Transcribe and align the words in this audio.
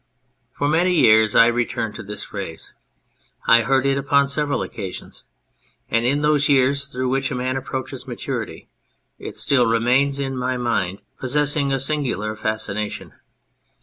"For 0.57 0.67
many 0.67 0.95
years 0.95 1.35
I 1.35 1.45
returned 1.45 1.93
to 1.93 2.01
this 2.01 2.23
phrase. 2.23 2.73
I 3.45 3.61
heard 3.61 3.85
it 3.85 3.99
upon 3.99 4.29
several 4.29 4.63
occasions. 4.63 5.25
And 5.91 6.03
in 6.05 6.21
those 6.21 6.49
years 6.49 6.85
through 6.87 7.09
which 7.09 7.29
a 7.29 7.35
man 7.35 7.55
approaches 7.55 8.07
maturity 8.07 8.67
it 9.19 9.37
still 9.37 9.67
remained 9.67 10.17
in 10.17 10.35
my 10.35 10.57
mind, 10.57 11.03
possessing 11.19 11.71
a 11.71 11.79
singular 11.79 12.35
fascina 12.35 12.89
tion. 12.89 13.13